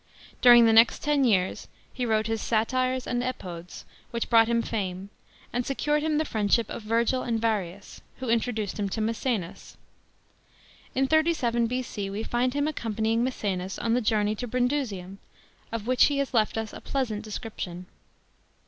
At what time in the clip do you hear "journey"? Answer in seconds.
14.01-14.33